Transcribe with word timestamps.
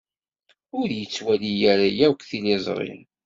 Ur 0.79 0.87
yettwali 0.99 1.53
ara 1.71 1.87
akk 2.07 2.21
tiliẓri. 2.29 2.95